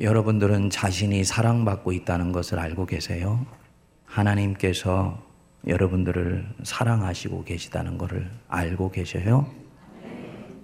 여러분들은 0.00 0.70
자신이 0.70 1.22
사랑받고 1.22 1.92
있다는 1.92 2.32
것을 2.32 2.58
알고 2.58 2.86
계세요? 2.86 3.44
하나님께서 4.06 5.22
여러분들을 5.66 6.48
사랑하시고 6.62 7.44
계시다는 7.44 7.98
것을 7.98 8.30
알고 8.48 8.90
계셔요? 8.90 9.46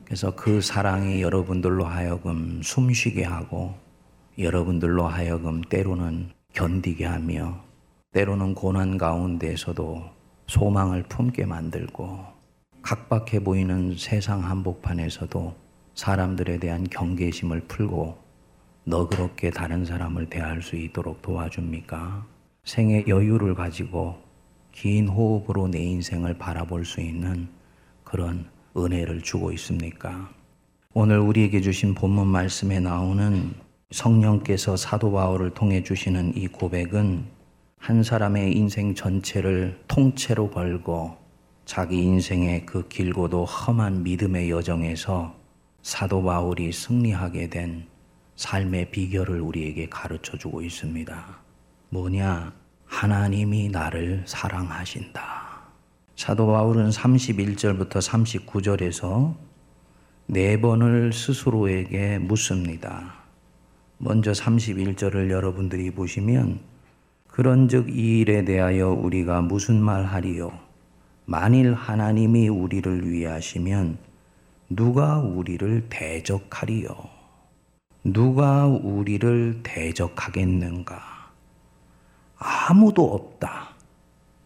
그래서 0.07 0.35
그 0.35 0.63
사랑이 0.63 1.21
여러분들로 1.21 1.85
하여금 1.85 2.63
숨쉬게 2.63 3.25
하고 3.25 3.75
여러분들로 4.39 5.07
하여금 5.07 5.61
때로는 5.61 6.31
견디게 6.55 7.05
하며 7.05 7.61
때로는 8.13 8.55
고난 8.55 8.97
가운데에서도 8.97 10.05
소망을 10.47 11.03
품게 11.03 11.45
만들고 11.45 12.25
각박해 12.81 13.41
보이는 13.45 13.95
세상 13.99 14.43
한복판에서도 14.43 15.55
사람들에 15.95 16.59
대한 16.59 16.85
경계심을 16.85 17.61
풀고 17.69 18.28
너그럽게 18.89 19.51
다른 19.51 19.85
사람을 19.85 20.31
대할 20.31 20.63
수 20.63 20.75
있도록 20.75 21.21
도와줍니까? 21.21 22.25
생의 22.65 23.05
여유를 23.07 23.55
가지고 23.55 24.17
긴 24.73 25.09
호흡으로 25.09 25.69
내 25.69 25.79
인생을 25.83 26.39
바라볼 26.39 26.87
수 26.87 27.03
있는 27.03 27.49
그런 28.03 28.47
은혜를 28.75 29.21
주고 29.21 29.53
있습니까? 29.53 30.31
오늘 30.95 31.19
우리에게 31.19 31.61
주신 31.61 31.95
본문 31.95 32.29
말씀에 32.29 32.81
나오는 32.81 33.53
성령께서 33.91 34.79
사도 34.79 35.13
바울을 35.13 35.51
통해 35.51 35.83
주시는 35.83 36.35
이 36.37 36.49
고백은 36.49 37.27
한 37.77 38.03
사람의 38.03 38.57
인생 38.57 38.95
전체를 38.95 39.79
통째로 39.87 40.51
걸고 40.51 41.15
자기 41.67 42.03
인생의 42.03 42.65
그 42.65 42.89
길고도 42.89 43.45
험한 43.45 44.03
믿음의 44.03 44.49
여정에서 44.49 45.35
사도 45.83 46.23
바울이 46.23 46.73
승리하게 46.73 47.51
된 47.51 47.87
삶의 48.39 48.93
비결을 48.93 49.41
우리에게 49.41 49.89
가르쳐 49.89 50.39
주고 50.39 50.63
있습니다. 50.63 51.39
뭐냐? 51.89 52.53
하나님이 52.87 53.69
나를 53.69 54.23
사랑하신다. 54.27 55.59
사도 56.15 56.47
바울은 56.47 56.91
31절부터 56.91 57.95
39절에서 58.01 59.35
네 60.27 60.61
번을 60.61 61.13
스스로에게 61.13 62.19
묻습니다. 62.19 63.15
먼저 63.99 64.31
31절을 64.31 65.31
여러분들이 65.31 65.91
보시면 65.91 66.61
그런즉 67.27 67.91
이 67.91 68.21
일에 68.21 68.45
대하여 68.45 68.91
우리가 68.91 69.43
무슨 69.43 69.83
말 69.83 70.05
하리요? 70.05 70.57
만일 71.25 71.75
하나님이 71.75 72.49
우리를 72.49 73.11
위하시면 73.11 73.99
누가 74.71 75.19
우리를 75.19 75.89
대적하리요? 75.89 77.18
누가 78.13 78.67
우리를 78.67 79.61
대적하겠는가? 79.63 81.31
아무도 82.39 83.15
없다. 83.15 83.71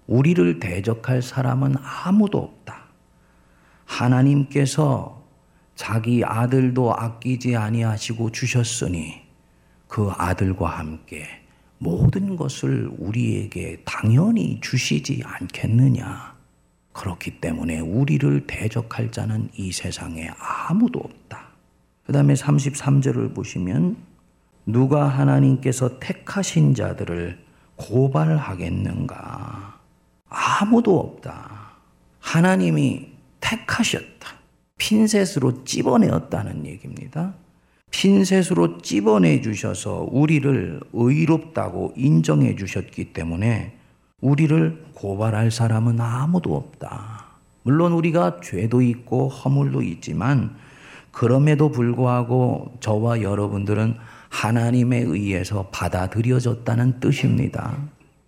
우리를 0.07 0.59
대적할 0.59 1.23
사람은 1.23 1.77
아무도 1.83 2.39
없다. 2.39 2.83
하나님께서 3.85 5.23
자기 5.75 6.25
아들도 6.25 6.95
아끼지 6.95 7.57
아니하시고 7.57 8.33
주셨으니 8.33 9.23
그 9.89 10.11
아들과 10.11 10.79
함께 10.79 11.27
모든 11.79 12.37
것을 12.37 12.91
우리에게 12.99 13.83
당연히 13.85 14.61
주시지 14.61 15.23
않겠느냐. 15.25 16.37
그렇기 16.93 17.41
때문에 17.41 17.81
우리를 17.81 18.47
대적할 18.47 19.11
자는 19.11 19.51
이 19.55 19.73
세상에 19.73 20.31
아무도 20.39 21.01
없다. 21.01 21.52
그 22.05 22.13
다음에 22.13 22.35
33절을 22.35 23.35
보시면 23.35 23.97
누가 24.67 25.09
하나님께서 25.09 25.99
택하신 25.99 26.75
자들을 26.75 27.39
고발하겠는가? 27.77 29.79
아무도 30.29 30.99
없다. 30.99 31.73
하나님이 32.21 33.13
택하셨다. 33.41 34.29
핀셋으로 34.79 35.65
찝어내었다는 35.65 36.67
얘기입니다. 36.67 37.35
핀셋으로 37.91 38.79
찝어내 38.79 39.43
주셔서 39.43 40.09
우리를 40.11 40.81
의롭다고 40.93 41.93
인정해 41.97 42.57
주셨기 42.57 43.13
때문에 43.13 43.77
우리를 44.21 44.87
고발할 44.95 45.51
사람은 45.51 46.01
아무도 46.01 46.57
없다. 46.57 47.27
물론 47.65 47.93
우리가 47.93 48.41
죄도 48.43 48.83
있고 48.83 49.29
허물도 49.29 49.83
있지만 49.83 50.57
그럼에도 51.13 51.71
불구하고 51.71 52.75
저와 52.81 53.23
여러분들은 53.23 53.97
하나님에 54.31 54.99
의해서 54.99 55.69
받아들여졌다는 55.71 57.01
뜻입니다. 57.01 57.77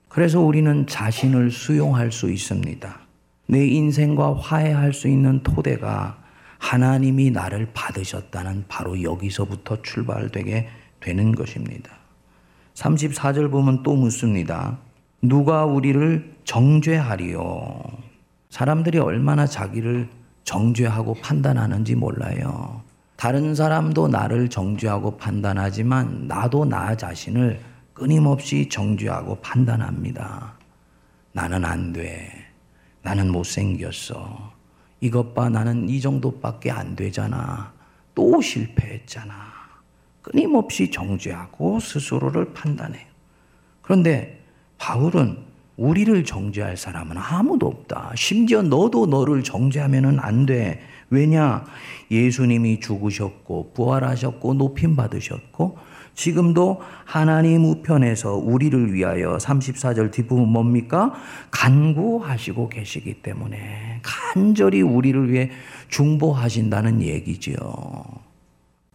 그래서 0.09 0.41
우리는 0.41 0.87
자신을 0.87 1.51
수용할 1.51 2.13
수 2.13 2.31
있습니다. 2.31 3.01
내 3.47 3.67
인생과 3.67 4.37
화해할 4.37 4.93
수 4.93 5.09
있는 5.09 5.43
토대가 5.43 6.19
하나님이 6.59 7.31
나를 7.31 7.69
받으셨다는 7.75 8.67
바로 8.69 9.03
여기서부터 9.03 9.83
출발되게 9.83 10.69
되는 11.01 11.35
것입니다. 11.35 11.91
34절 12.75 13.51
보면 13.51 13.83
또 13.83 13.95
묻습니다. 13.95 14.79
누가 15.21 15.65
우리를 15.65 16.37
정죄하리요? 16.45 17.83
사람들이 18.51 18.99
얼마나 18.99 19.47
자기를 19.47 20.09
정죄하고 20.45 21.15
판단하는지 21.15 21.95
몰라요. 21.95 22.83
다른 23.17 23.55
사람도 23.55 24.09
나를 24.09 24.49
정죄하고 24.49 25.17
판단하지만 25.17 26.27
나도 26.27 26.65
나 26.65 26.95
자신을 26.97 27.61
끊임없이 27.93 28.69
정죄하고 28.69 29.37
판단합니다. 29.37 30.55
나는 31.33 31.65
안 31.65 31.93
돼. 31.93 32.31
나는 33.03 33.31
못생겼어. 33.31 34.53
이것 35.01 35.35
봐, 35.35 35.49
나는 35.49 35.89
이 35.89 36.01
정도밖에 36.01 36.71
안 36.71 36.97
되잖아. 36.97 37.73
또 38.15 38.41
실패했잖아. 38.41 39.35
끊임없이 40.23 40.91
정죄하고 40.91 41.81
스스로를 41.81 42.53
판단해요. 42.55 43.07
그런데 43.83 44.43
바울은 44.79 45.39
우리를 45.77 46.25
정죄할 46.25 46.77
사람은 46.77 47.17
아무도 47.19 47.67
없다. 47.67 48.13
심지어 48.17 48.63
너도 48.63 49.07
너를 49.07 49.43
정죄하면 49.43 50.21
안 50.21 50.47
돼. 50.47 50.81
왜냐? 51.11 51.65
예수님이 52.11 52.81
죽으셨고, 52.81 53.73
부활하셨고, 53.75 54.55
높임 54.55 54.97
받으셨고, 54.97 55.77
지금도 56.15 56.81
하나님 57.05 57.65
우편에서 57.65 58.35
우리를 58.35 58.93
위하여 58.93 59.37
34절 59.37 60.13
뒷부분 60.13 60.49
뭡니까? 60.49 61.13
간구하시고 61.51 62.69
계시기 62.69 63.15
때문에 63.15 64.01
간절히 64.03 64.81
우리를 64.81 65.31
위해 65.33 65.51
중보하신다는 65.89 67.03
얘기지요. 67.03 68.05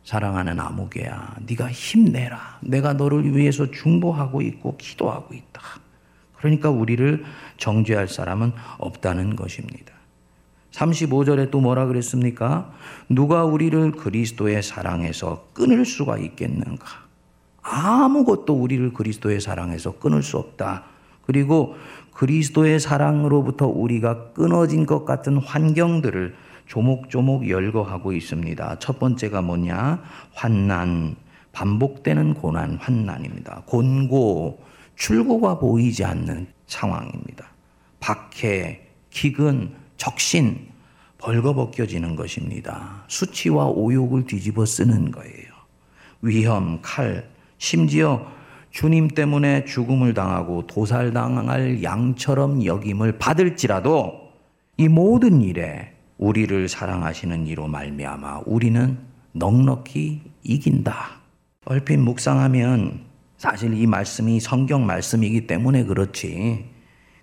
사랑하는 0.06 0.60
아무개야, 0.60 1.36
네가 1.46 1.70
힘내라. 1.70 2.60
내가 2.62 2.94
너를 2.94 3.36
위해서 3.36 3.70
중보하고 3.70 4.42
있고 4.42 4.78
기도하고 4.78 5.34
있다. 5.34 5.62
그러니까 6.40 6.70
우리를 6.70 7.24
정죄할 7.58 8.08
사람은 8.08 8.54
없다는 8.78 9.36
것입니다. 9.36 9.94
35절에 10.72 11.52
또 11.52 11.60
뭐라 11.60 11.86
그랬습니까? 11.86 12.72
누가 13.10 13.44
우리를 13.44 13.92
그리스도의 13.92 14.64
사랑에서 14.64 15.48
끊을 15.54 15.86
수가 15.86 16.18
있겠는가? 16.18 16.86
아무것도 17.62 18.54
우리를 18.54 18.94
그리스도의 18.94 19.42
사랑에서 19.42 20.00
끊을 20.00 20.24
수 20.24 20.38
없다. 20.38 20.86
그리고 21.26 21.76
그리스도의 22.14 22.80
사랑으로부터 22.80 23.68
우리가 23.68 24.32
끊어진 24.32 24.86
것 24.86 25.06
같은 25.06 25.38
환경들을 25.38 26.36
조목조목 26.68 27.50
열거하고 27.50 28.14
있습니다. 28.14 28.80
첫 28.80 29.00
번째가 29.00 29.42
뭐냐? 29.42 30.02
환난, 30.34 31.16
반복되는 31.52 32.36
고난, 32.36 32.76
환난입니다. 32.76 33.64
곤고, 33.66 34.69
출구가 35.00 35.58
보이지 35.60 36.04
않는 36.04 36.48
상황입니다. 36.68 37.48
박해, 38.00 38.82
기근, 39.10 39.74
적신, 39.98 40.68
벌거벗겨지는 41.18 42.16
것입니다. 42.16 43.04
수치와 43.08 43.68
오욕을 43.68 44.26
뒤집어 44.26 44.66
쓰는 44.66 45.10
거예요. 45.12 45.50
위험, 46.22 46.80
칼, 46.82 47.30
심지어 47.58 48.26
주님 48.72 49.08
때문에 49.08 49.66
죽음을 49.66 50.14
당하고 50.14 50.68
도살당할 50.68 51.82
양처럼 51.82 52.66
여김을 52.66 53.18
받을지라도 53.18 54.30
이 54.78 54.88
모든 54.88 55.42
일에 55.42 55.94
우리를 56.18 56.68
사랑하시는 56.68 57.48
이로 57.48 57.68
말미암아 57.68 58.44
우리는 58.46 58.98
넉넉히 59.32 60.22
이긴다. 60.44 61.20
얼핏 61.66 61.98
묵상하면 61.98 63.09
사실 63.40 63.74
이 63.74 63.88
말씀이 63.88 64.42
성경 64.42 64.86
말씀이기 64.86 65.48
때문에 65.48 65.86
그렇지 65.86 66.66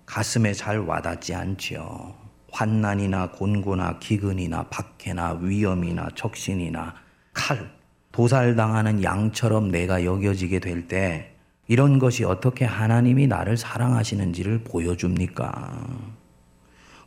가슴에 0.07 0.51
잘 0.51 0.79
와닿지 0.79 1.35
않지요. 1.35 2.15
환난이나 2.51 3.29
곤고나 3.33 3.99
기근이나 3.99 4.63
박해나 4.63 5.37
위험이나 5.39 6.09
적신이나 6.15 6.95
칼, 7.33 7.69
도살당하는 8.11 9.03
양처럼 9.03 9.69
내가 9.69 10.03
여겨지게 10.03 10.59
될 10.59 10.87
때 10.87 11.35
이런 11.67 11.99
것이 11.99 12.23
어떻게 12.23 12.65
하나님이 12.65 13.27
나를 13.27 13.55
사랑하시는지를 13.55 14.63
보여줍니까? 14.63 15.87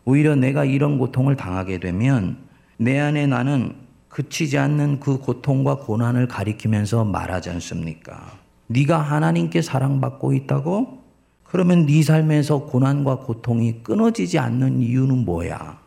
오히려 0.05 0.37
내가 0.37 0.65
이런 0.65 0.99
고통을 0.99 1.35
당하게 1.35 1.81
되면 1.81 2.39
내 2.77 3.01
안에 3.01 3.27
나는 3.27 3.75
그치지 4.09 4.57
않는 4.57 5.01
그 5.01 5.19
고통과 5.19 5.79
고난을 5.79 6.29
가리키면서 6.29 7.05
말하지 7.05 7.51
않습니까? 7.51 8.40
네가 8.71 8.99
하나님께 8.99 9.63
사랑받고 9.63 10.33
있다고? 10.33 11.01
그러면 11.43 11.87
네 11.87 12.03
삶에서 12.03 12.67
고난과 12.67 13.17
고통이 13.19 13.83
끊어지지 13.83 14.39
않는 14.39 14.81
이유는 14.81 15.25
뭐야? 15.25 15.81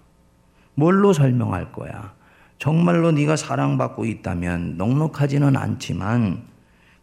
뭘로 0.75 1.13
설명할 1.13 1.71
거야? 1.71 2.13
정말로 2.59 3.11
네가 3.11 3.37
사랑받고 3.37 4.03
있다면 4.05 4.75
넉넉하지는 4.77 5.55
않지만 5.55 6.43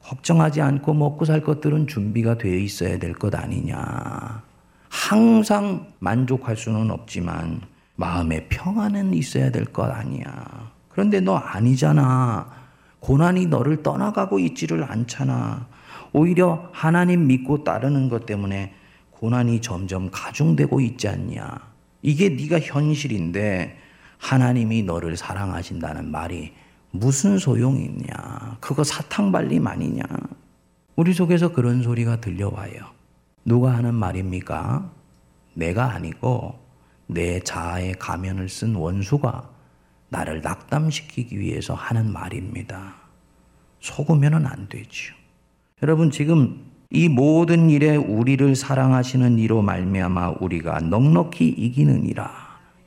걱정하지 0.02 0.60
않고 0.60 0.92
먹고 0.92 1.24
살 1.24 1.40
것들은 1.42 1.86
준비가 1.86 2.36
되어 2.36 2.54
있어야 2.56 2.98
될 2.98 3.14
것 3.14 3.34
아니냐. 3.34 4.42
항상 4.90 5.86
만족할 5.98 6.56
수는 6.56 6.90
없지만 6.90 7.62
마음의 7.96 8.48
평안은 8.50 9.14
있어야 9.14 9.50
될 9.50 9.64
것 9.64 9.84
아니야. 9.84 10.70
그런데 10.90 11.20
너 11.20 11.36
아니잖아. 11.36 12.59
고난이 13.00 13.46
너를 13.46 13.82
떠나가고 13.82 14.38
있지를 14.38 14.84
않잖아. 14.84 15.66
오히려 16.12 16.68
하나님 16.72 17.26
믿고 17.26 17.64
따르는 17.64 18.08
것 18.08 18.26
때문에 18.26 18.74
고난이 19.12 19.60
점점 19.60 20.10
가중되고 20.10 20.80
있지 20.80 21.08
않냐. 21.08 21.70
이게 22.02 22.30
네가 22.30 22.60
현실인데 22.60 23.76
하나님이 24.18 24.82
너를 24.82 25.16
사랑하신다는 25.16 26.10
말이 26.10 26.52
무슨 26.90 27.38
소용이 27.38 27.84
있냐. 27.84 28.56
그거 28.60 28.84
사탕발림 28.84 29.66
아니냐. 29.66 30.02
우리 30.96 31.12
속에서 31.12 31.52
그런 31.52 31.82
소리가 31.82 32.20
들려와요. 32.20 32.80
누가 33.44 33.74
하는 33.74 33.94
말입니까? 33.94 34.90
내가 35.54 35.92
아니고 35.92 36.58
내 37.06 37.40
자아의 37.40 37.94
가면을 37.98 38.48
쓴 38.48 38.74
원수가 38.74 39.49
나를 40.10 40.42
낙담시키기 40.42 41.38
위해서 41.38 41.74
하는 41.74 42.12
말입니다. 42.12 42.94
속으면 43.80 44.46
안 44.46 44.68
되죠. 44.68 45.14
여러분 45.82 46.10
지금 46.10 46.66
이 46.90 47.08
모든 47.08 47.70
일에 47.70 47.96
우리를 47.96 48.54
사랑하시는 48.54 49.38
이로 49.38 49.62
말미암아 49.62 50.34
우리가 50.40 50.80
넉넉히 50.80 51.48
이기는이라. 51.48 52.30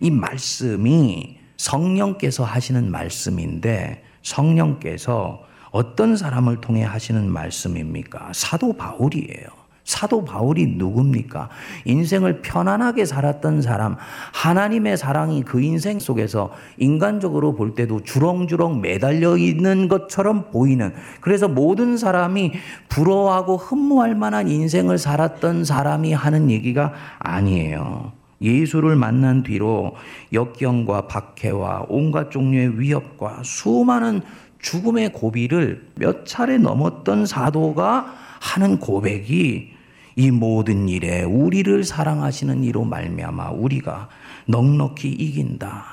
이 0.01 0.11
말씀이 0.11 1.37
성령께서 1.57 2.43
하시는 2.43 2.91
말씀인데 2.91 4.03
성령께서 4.21 5.43
어떤 5.71 6.17
사람을 6.17 6.61
통해 6.61 6.83
하시는 6.83 7.31
말씀입니까? 7.31 8.31
사도 8.33 8.73
바울이에요. 8.73 9.62
사도 9.83 10.24
바울이 10.24 10.75
누굽니까? 10.77 11.50
인생을 11.85 12.41
편안하게 12.41 13.06
살았던 13.06 13.62
사람, 13.62 13.97
하나님의 14.33 14.97
사랑이 14.97 15.44
그 15.44 15.62
인생 15.62 16.00
속에서 16.00 16.51
인간적으로 16.77 17.53
볼 17.53 17.75
때도 17.75 18.03
주렁주렁 18.03 18.81
매달려 18.81 19.38
있는 19.38 19.88
것처럼 19.89 20.51
보이는, 20.51 20.94
그래서 21.19 21.47
모든 21.47 21.97
사람이 21.97 22.53
부러워하고 22.88 23.57
흠모할 23.57 24.15
만한 24.15 24.47
인생을 24.47 24.97
살았던 24.97 25.65
사람이 25.65 26.13
하는 26.13 26.50
얘기가 26.50 26.94
아니에요. 27.19 28.13
예수를 28.41 28.95
만난 28.95 29.44
뒤로 29.44 29.95
역경과 30.33 31.07
박해와 31.07 31.85
온갖 31.88 32.30
종류의 32.30 32.80
위협과 32.80 33.41
수많은 33.44 34.21
죽음의 34.59 35.13
고비를 35.13 35.88
몇 35.95 36.25
차례 36.25 36.57
넘었던 36.57 37.25
사도가 37.25 38.13
하는 38.39 38.80
고백이 38.80 39.72
이 40.15 40.31
모든 40.31 40.88
일에 40.89 41.24
우리를 41.24 41.83
사랑하시는 41.83 42.63
이로 42.63 42.83
말미암아 42.83 43.51
우리가 43.51 44.10
넉넉히 44.48 45.10
이긴다. 45.10 45.86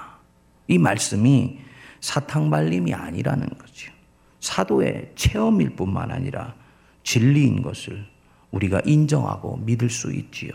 이 0.68 0.78
말씀이 0.78 1.58
사탕발림이 2.00 2.94
아니라는 2.94 3.48
거죠. 3.48 3.92
사도의 4.40 5.12
체험일 5.14 5.70
뿐만 5.70 6.10
아니라 6.10 6.54
진리인 7.02 7.62
것을 7.62 8.06
우리가 8.50 8.80
인정하고 8.84 9.58
믿을 9.58 9.90
수 9.90 10.12
있지요. 10.12 10.52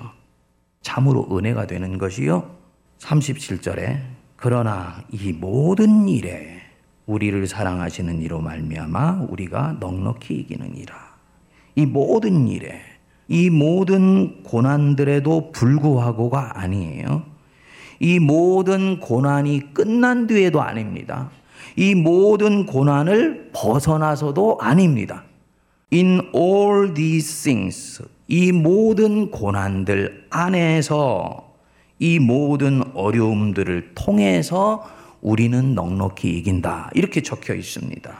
참으로 0.81 1.27
은혜가 1.31 1.67
되는 1.67 1.97
것이요. 1.97 2.55
37절에 2.99 4.01
그러나 4.35 5.03
이 5.11 5.31
모든 5.33 6.07
일에 6.07 6.61
우리를 7.05 7.45
사랑하시는 7.47 8.21
이로 8.21 8.41
말미암아 8.41 9.27
우리가 9.29 9.77
넉넉히 9.79 10.35
이기는 10.35 10.75
이라. 10.75 11.15
이 11.75 11.85
모든 11.85 12.47
일에 12.47 12.94
이 13.27 13.49
모든 13.49 14.43
고난들에도 14.43 15.51
불구하고가 15.51 16.59
아니에요. 16.59 17.23
이 17.99 18.19
모든 18.19 18.99
고난이 18.99 19.73
끝난 19.73 20.27
뒤에도 20.27 20.61
아닙니다. 20.61 21.29
이 21.75 21.95
모든 21.95 22.65
고난을 22.65 23.51
벗어나서도 23.53 24.59
아닙니다. 24.61 25.23
In 25.91 26.21
all 26.35 26.93
these 26.93 27.43
things, 27.43 28.03
이 28.27 28.51
모든 28.51 29.31
고난들 29.31 30.27
안에서 30.29 31.53
이 31.99 32.19
모든 32.19 32.83
어려움들을 32.93 33.91
통해서 33.95 34.83
우리는 35.21 35.73
넉넉히 35.73 36.29
이긴다. 36.37 36.91
이렇게 36.93 37.21
적혀 37.21 37.55
있습니다. 37.55 38.13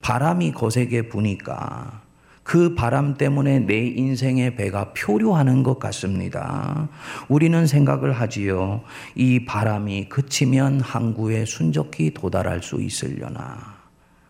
바람이 0.00 0.52
거세게 0.52 1.08
부니까 1.08 2.02
그 2.50 2.74
바람 2.74 3.14
때문에 3.14 3.60
내 3.60 3.86
인생의 3.86 4.56
배가 4.56 4.92
표류하는 4.92 5.62
것 5.62 5.78
같습니다. 5.78 6.88
우리는 7.28 7.64
생각을 7.64 8.10
하지요. 8.10 8.82
이 9.14 9.44
바람이 9.44 10.08
그치면 10.08 10.80
항구에 10.80 11.44
순적히 11.44 12.12
도달할 12.12 12.60
수 12.60 12.82
있으려나. 12.82 13.76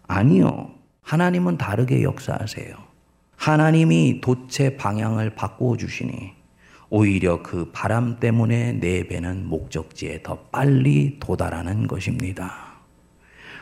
아니요. 0.06 0.68
하나님은 1.00 1.56
다르게 1.56 2.02
역사하세요. 2.02 2.74
하나님이 3.36 4.20
돛의 4.20 4.76
방향을 4.76 5.34
바꾸어 5.34 5.78
주시니 5.78 6.32
오히려 6.90 7.42
그 7.42 7.70
바람 7.72 8.20
때문에 8.20 8.74
내 8.74 9.08
배는 9.08 9.46
목적지에 9.46 10.22
더 10.22 10.36
빨리 10.52 11.16
도달하는 11.20 11.86
것입니다. 11.86 12.52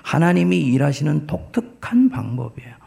하나님이 0.02 0.58
일하시는 0.62 1.28
독특한 1.28 2.08
방법이에요. 2.08 2.77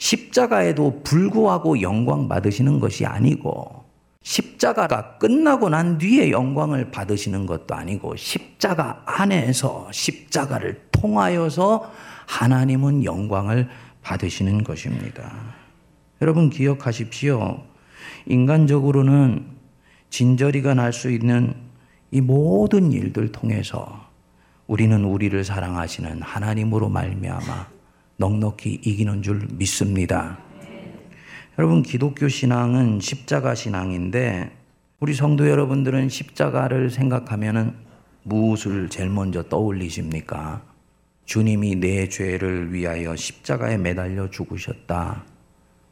십자가에도 0.00 1.02
불구하고 1.04 1.82
영광 1.82 2.26
받으시는 2.26 2.80
것이 2.80 3.04
아니고 3.04 3.84
십자가가 4.22 5.18
끝나고 5.18 5.68
난 5.68 5.98
뒤에 5.98 6.30
영광을 6.30 6.90
받으시는 6.90 7.46
것도 7.46 7.74
아니고 7.74 8.16
십자가 8.16 9.02
안에서 9.06 9.88
십자가를 9.92 10.88
통하여서 10.90 11.90
하나님은 12.26 13.04
영광을 13.04 13.68
받으시는 14.02 14.64
것입니다. 14.64 15.30
여러분 16.22 16.50
기억하십시오. 16.50 17.62
인간적으로는 18.26 19.46
진저리가 20.08 20.74
날 20.74 20.92
수 20.92 21.10
있는 21.10 21.54
이 22.10 22.20
모든 22.20 22.90
일들 22.92 23.32
통해서 23.32 24.08
우리는 24.66 25.04
우리를 25.04 25.44
사랑하시는 25.44 26.22
하나님으로 26.22 26.88
말미암아 26.88 27.79
넉넉히 28.20 28.82
이기는 28.84 29.22
줄 29.22 29.48
믿습니다. 29.52 30.38
여러분, 31.58 31.82
기독교 31.82 32.28
신앙은 32.28 33.00
십자가 33.00 33.54
신앙인데, 33.54 34.54
우리 35.00 35.14
성도 35.14 35.48
여러분들은 35.48 36.10
십자가를 36.10 36.90
생각하면 36.90 37.76
무엇을 38.24 38.90
제일 38.90 39.08
먼저 39.08 39.42
떠올리십니까? 39.42 40.62
주님이 41.24 41.76
내 41.76 42.10
죄를 42.10 42.74
위하여 42.74 43.16
십자가에 43.16 43.78
매달려 43.78 44.28
죽으셨다. 44.28 45.24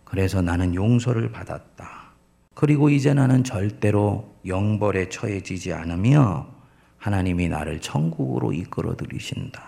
그래서 0.05 0.43
나는 0.43 0.75
용서를 0.75 1.33
받았다. 1.33 2.13
그리고 2.53 2.91
이제 2.91 3.15
나는 3.15 3.43
절대로 3.43 4.35
영벌에 4.45 5.09
처해지지 5.09 5.73
않으며 5.73 6.47
하나님이 6.99 7.49
나를 7.49 7.81
천국으로 7.81 8.53
이끌어 8.53 8.97
들이신다. 8.97 9.68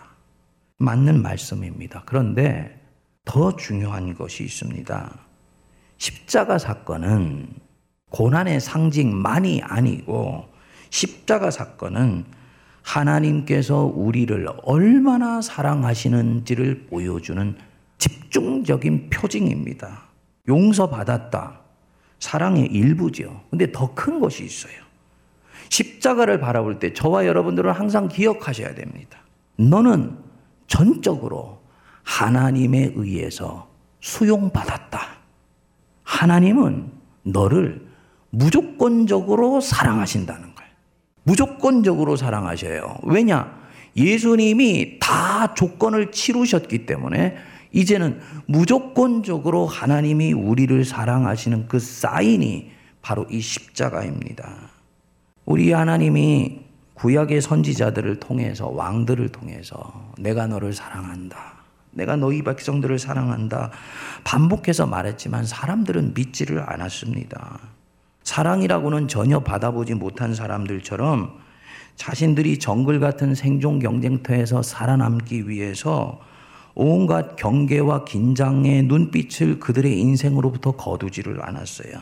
맞는 0.81 1.23
말씀입니다. 1.23 2.03
그런데 2.07 2.81
더 3.27 3.55
중요한 3.55 4.15
것이 4.15 4.45
있습니다. 4.45 5.15
십자가 5.99 6.57
사건은 6.59 7.49
고난의 8.09 8.61
상징만이 8.61 9.61
아니고 9.63 10.49
십자가 10.89 11.51
사건은 11.51 12.25
하나님께서 12.83 13.85
우리를 13.85 14.49
얼마나 14.63 15.43
사랑하시는지를 15.43 16.87
보여주는 16.87 17.57
집중적인 17.99 19.11
표징입니다. 19.11 20.05
용서받았다. 20.49 21.61
사랑의 22.19 22.67
일부죠. 22.67 23.43
근데 23.51 23.71
더 23.71 23.95
큰 23.95 24.19
것이 24.19 24.45
있어요. 24.45 24.73
십자가를 25.69 26.41
바라볼 26.41 26.79
때 26.79 26.95
저와 26.95 27.27
여러분들은 27.27 27.71
항상 27.71 28.09
기억하셔야 28.09 28.75
됩니다. 28.75 29.19
너는 29.57 30.30
전적으로 30.71 31.59
하나님에 32.05 32.93
의해서 32.95 33.69
수용받았다. 34.01 35.01
하나님은 36.05 36.93
너를 37.25 37.87
무조건적으로 38.31 39.61
사랑하신다는 39.61 40.55
거예요. 40.55 40.71
무조건적으로 41.25 42.17
사랑하셔요. 42.17 42.99
왜냐? 43.03 43.61
예수님이 43.97 45.01
다 45.01 45.55
조건을 45.55 46.13
치르셨기 46.13 46.87
때문에 46.87 47.37
이제는 47.73 48.21
무조건적으로 48.47 49.67
하나님이 49.67 50.33
우리를 50.33 50.85
사랑하시는 50.85 51.67
그 51.67 51.81
사인이 51.81 52.71
바로 53.03 53.27
이 53.29 53.41
십자가입니다. 53.41 54.71
우리 55.45 55.73
하나님이 55.73 56.61
구약의 57.01 57.41
선지자들을 57.41 58.21
통해서 58.21 58.69
왕들을 58.69 59.31
통해서 59.31 60.13
내가 60.19 60.47
너를 60.47 60.75
사랑한다. 60.75 61.55
내가 61.93 62.17
너희 62.17 62.43
백성들을 62.43 62.99
사랑한다. 62.99 63.71
반복해서 64.23 64.87
말했지만 64.87 65.47
사람들은 65.47 66.13
믿지를 66.13 66.63
않았습니다. 66.71 67.59
사랑이라고는 68.23 69.09
전혀 69.09 69.41
받아보지 69.41 69.95
못한 69.95 70.35
사람들처럼 70.35 71.39
자신들이 71.97 72.59
정글 72.59 73.01
같은 73.01 73.35
생존 73.35 73.79
경쟁터에서 73.79 74.63
살아남기 74.63 75.49
위해서 75.49 76.21
온갖 76.75 77.35
경계와 77.37 78.05
긴장의 78.05 78.83
눈빛을 78.83 79.59
그들의 79.59 79.99
인생으로부터 79.99 80.73
거두지를 80.73 81.43
않았어요. 81.43 81.99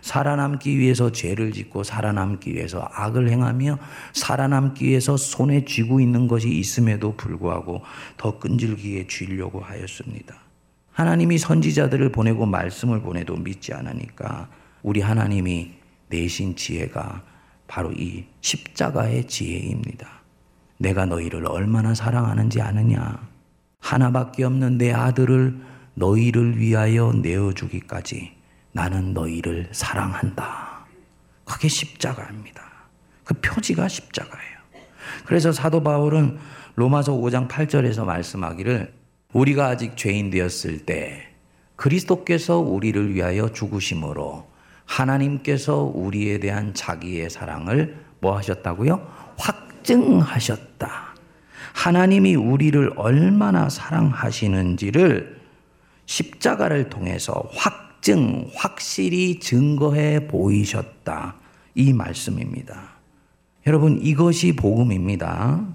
살아남기 0.00 0.78
위해서 0.78 1.10
죄를 1.10 1.52
짓고 1.52 1.82
살아남기 1.82 2.54
위해서 2.54 2.88
악을 2.92 3.28
행하며 3.30 3.78
살아남기 4.12 4.86
위해서 4.86 5.16
손에 5.16 5.64
쥐고 5.64 6.00
있는 6.00 6.28
것이 6.28 6.48
있음에도 6.50 7.16
불구하고 7.16 7.82
더 8.16 8.38
끈질기게 8.38 9.06
쥐려고 9.06 9.60
하였습니다. 9.60 10.36
하나님이 10.92 11.38
선지자들을 11.38 12.12
보내고 12.12 12.46
말씀을 12.46 13.00
보내도 13.00 13.36
믿지 13.36 13.74
않으니까 13.74 14.48
우리 14.82 15.00
하나님이 15.00 15.72
내신 16.08 16.54
지혜가 16.54 17.22
바로 17.66 17.92
이 17.92 18.24
십자가의 18.40 19.26
지혜입니다. 19.26 20.06
내가 20.78 21.06
너희를 21.06 21.46
얼마나 21.46 21.94
사랑하는지 21.94 22.60
아느냐? 22.60 23.18
하나밖에 23.80 24.44
없는 24.44 24.78
내 24.78 24.92
아들을 24.92 25.60
너희를 25.94 26.58
위하여 26.58 27.12
내어주기까지 27.12 28.33
나는 28.74 29.14
너희를 29.14 29.68
사랑한다. 29.70 30.84
그게 31.44 31.68
십자가입니다. 31.68 32.62
그 33.22 33.34
표지가 33.34 33.86
십자가예요. 33.86 34.58
그래서 35.24 35.52
사도 35.52 35.82
바울은 35.82 36.38
로마서 36.74 37.12
5장 37.12 37.48
8절에서 37.48 38.04
말씀하기를 38.04 38.92
우리가 39.32 39.68
아직 39.68 39.96
죄인 39.96 40.30
되었을 40.30 40.86
때 40.86 41.28
그리스도께서 41.76 42.58
우리를 42.58 43.14
위하여 43.14 43.52
죽으심으로 43.52 44.50
하나님께서 44.86 45.76
우리에 45.76 46.38
대한 46.40 46.74
자기의 46.74 47.30
사랑을 47.30 47.96
뭐 48.20 48.36
하셨다고요? 48.36 49.34
확증하셨다. 49.38 51.14
하나님이 51.74 52.34
우리를 52.34 52.92
얼마나 52.96 53.68
사랑하시는지를 53.68 55.40
십자가를 56.06 56.90
통해서 56.90 57.48
확 57.54 57.83
증, 58.04 58.50
확실히 58.54 59.38
증거해 59.38 60.26
보이셨다. 60.26 61.36
이 61.74 61.94
말씀입니다. 61.94 62.90
여러분, 63.66 63.98
이것이 64.02 64.54
복음입니다. 64.54 65.66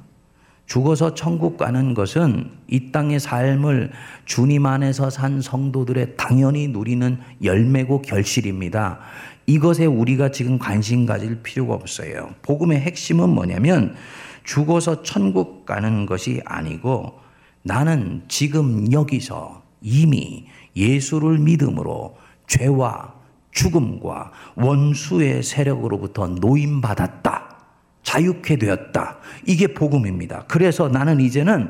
죽어서 0.67 1.15
천국 1.15 1.57
가는 1.57 1.95
것은 1.95 2.51
이 2.67 2.91
땅의 2.91 3.19
삶을 3.19 3.91
주님 4.25 4.67
안에서 4.67 5.09
산 5.09 5.41
성도들의 5.41 6.17
당연히 6.17 6.67
누리는 6.67 7.17
열매고 7.41 8.03
결실입니다. 8.03 8.99
이것에 9.47 9.87
우리가 9.87 10.29
지금 10.29 10.59
관심 10.59 11.07
가질 11.07 11.41
필요가 11.41 11.73
없어요. 11.73 12.35
복음의 12.43 12.79
핵심은 12.79 13.27
뭐냐면 13.27 13.95
죽어서 14.43 15.01
천국 15.01 15.65
가는 15.65 16.05
것이 16.05 16.41
아니고 16.45 17.19
나는 17.63 18.21
지금 18.27 18.91
여기서 18.91 19.67
이미 19.81 20.45
예수를 20.75 21.39
믿음으로 21.39 22.17
죄와 22.47 23.13
죽음과 23.51 24.31
원수의 24.55 25.43
세력으로부터 25.43 26.27
노임받았다. 26.27 27.57
자유케 28.03 28.57
되었다. 28.57 29.17
이게 29.45 29.67
복음입니다. 29.67 30.45
그래서 30.47 30.87
나는 30.87 31.19
이제는 31.19 31.69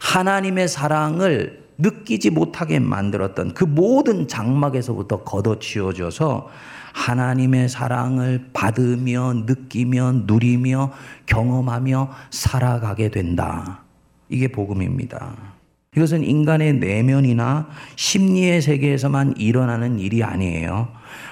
하나님의 0.00 0.68
사랑을 0.68 1.66
느끼지 1.78 2.30
못하게 2.30 2.78
만들었던 2.78 3.52
그 3.52 3.64
모든 3.64 4.28
장막에서부터 4.28 5.24
걷어지어져서 5.24 6.48
하나님의 6.94 7.68
사랑을 7.68 8.48
받으며 8.54 9.34
느끼며 9.46 10.12
누리며 10.24 10.92
경험하며 11.26 12.10
살아가게 12.30 13.10
된다. 13.10 13.82
이게 14.30 14.48
복음입니다. 14.48 15.55
이것은 15.96 16.24
인간의 16.24 16.74
내면이나 16.74 17.68
심리의 17.96 18.60
세계에서만 18.60 19.34
일어나는 19.38 19.98
일이 19.98 20.22
아니에요. 20.22 20.88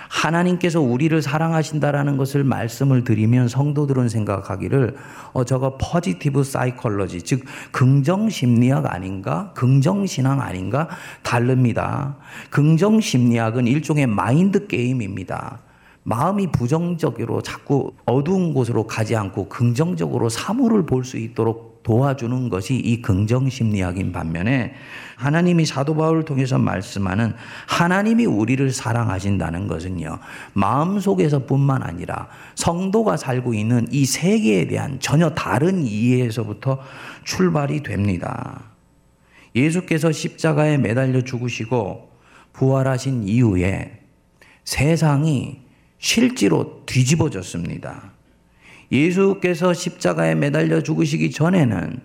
하나님께서 0.09 0.80
우리를 0.80 1.21
사랑하신다라는 1.21 2.16
것을 2.16 2.44
말씀을 2.44 3.04
드리면 3.04 3.49
성도들은 3.49 4.09
생각하기를 4.09 4.97
어 5.33 5.44
저거 5.44 5.76
positive 5.79 6.45
psychology 6.45 7.23
즉 7.23 7.44
긍정 7.73 8.30
심리학 8.30 8.87
아닌가? 8.87 9.52
긍정 9.54 10.06
신앙 10.06 10.40
아닌가? 10.40 10.88
다릅니다. 11.23 12.16
긍정 12.49 13.00
심리학은 13.00 13.66
일종의 13.66 14.06
mind 14.07 14.67
game입니다. 14.67 15.61
마음이 16.04 16.52
부정적으로 16.52 17.42
자꾸 17.42 17.92
어두운 18.06 18.54
곳으로 18.54 18.87
가지 18.87 19.16
않고 19.16 19.49
긍정적으로 19.49 20.28
사물을 20.28 20.87
볼 20.87 21.04
수 21.04 21.18
있도록 21.18 21.74
도와주는 21.85 22.49
것이 22.49 22.75
이 22.76 23.00
긍정 23.00 23.49
심리학인 23.49 24.11
반면에 24.11 24.75
하나님이 25.17 25.67
사도 25.67 25.95
바울을 25.95 26.25
통해서 26.25 26.59
말씀하는 26.59 27.35
하나님이 27.69 28.25
우리를 28.25 28.73
사랑하신다는 28.73 29.69
것은요. 29.69 30.19
마음속에서뿐만 30.55 31.83
아니라 31.83 32.29
성도가 32.57 33.17
살고 33.19 33.55
있는 33.55 33.87
이 33.91 34.07
세계에 34.07 34.67
대한 34.67 34.99
전혀 34.99 35.31
다른 35.31 35.85
이해에서부터 35.85 36.81
출발이 37.25 37.83
됩니다. 37.83 38.64
예수께서 39.55 40.11
십자가에 40.11 40.79
매달려 40.79 41.23
죽으시고 41.23 42.11
부활하신 42.55 43.29
이후에 43.29 44.00
세상이 44.64 45.61
실제로 45.99 46.83
뒤집어졌습니다. 46.87 48.13
예수께서 48.95 49.75
십자가에 49.75 50.37
매달려 50.37 50.81
죽으시기 50.81 51.33
전에는 51.33 51.99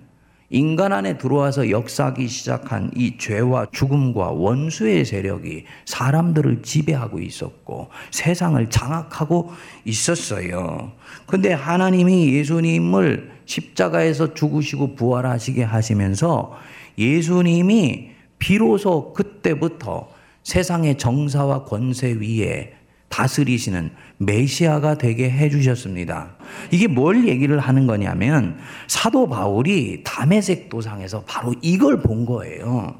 인간 0.51 0.91
안에 0.91 1.19
들어와서 1.19 1.69
역사하기 1.69 2.27
시작한 2.27 2.89
이 2.95 3.19
죄와 3.19 3.67
죽음과 3.71 4.31
원수의 4.31 5.05
세력이 5.05 5.65
사람들을 5.85 6.63
지배하고 6.63 7.19
있었고 7.19 7.89
세상을 8.09 8.67
장악하고 8.71 9.51
있었어요. 9.85 10.91
근데 11.27 11.53
하나님이 11.53 12.33
예수님을 12.33 13.29
십자가에서 13.45 14.33
죽으시고 14.33 14.95
부활하시게 14.95 15.61
하시면서 15.61 16.57
예수님이 16.97 18.09
비로소 18.39 19.13
그때부터 19.13 20.09
세상의 20.41 20.97
정사와 20.97 21.65
권세 21.65 22.13
위에 22.13 22.78
다스리시는 23.09 23.91
메시아가 24.17 24.95
되게 24.95 25.29
해주셨습니다. 25.29 26.35
이게 26.71 26.87
뭘 26.87 27.27
얘기를 27.27 27.59
하는 27.59 27.87
거냐면 27.87 28.57
사도 28.87 29.27
바울이 29.27 30.03
담에색 30.03 30.69
도상에서 30.69 31.23
바로 31.25 31.53
이걸 31.61 32.01
본 32.01 32.25
거예요. 32.25 32.95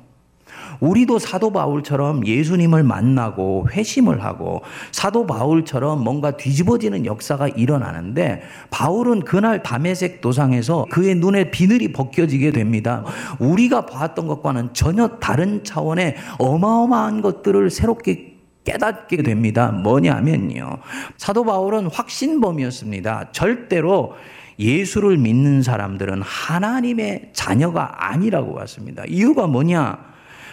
우리도 0.79 1.19
사도 1.19 1.51
바울처럼 1.51 2.25
예수님을 2.25 2.83
만나고 2.83 3.67
회심을 3.71 4.23
하고 4.23 4.61
사도 4.91 5.25
바울처럼 5.25 6.03
뭔가 6.03 6.31
뒤집어지는 6.31 7.05
역사가 7.05 7.49
일어나는데 7.49 8.41
바울은 8.69 9.21
그날 9.21 9.61
담에색 9.61 10.21
도상에서 10.21 10.85
그의 10.89 11.15
눈에 11.15 11.51
비늘이 11.51 11.91
벗겨지게 11.91 12.51
됩니다. 12.51 13.03
우리가 13.39 13.85
봤던 13.85 14.27
것과는 14.27 14.73
전혀 14.73 15.07
다른 15.19 15.63
차원의 15.63 16.15
어마어마한 16.37 17.21
것들을 17.21 17.69
새롭게 17.69 18.28
깨닫게 18.69 19.23
됩니다. 19.23 19.71
뭐냐면요. 19.71 20.77
사도 21.17 21.43
바울은 21.43 21.88
확신범이었습니다. 21.88 23.31
절대로 23.31 24.15
예수를 24.59 25.17
믿는 25.17 25.63
사람들은 25.63 26.21
하나님의 26.21 27.31
자녀가 27.33 28.09
아니라고 28.11 28.53
봤습니다. 28.55 29.03
이유가 29.07 29.47
뭐냐? 29.47 30.09